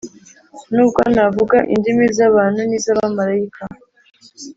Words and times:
nubwo 0.73 1.01
navuga 1.15 1.57
indimi 1.73 2.05
z 2.15 2.17
abantu 2.29 2.59
n 2.69 2.71
iz 2.77 2.85
abamarayika 2.93 3.63